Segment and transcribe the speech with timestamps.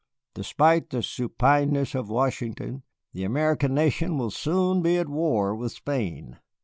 [0.33, 2.81] Despite the supineness of Washington,
[3.13, 6.39] the American nation will soon be at war with Spain.